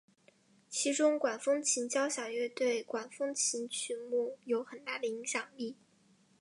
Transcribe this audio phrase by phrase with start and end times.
[0.67, 5.75] 其中管风琴交响乐对管风琴曲目有很大的影响力。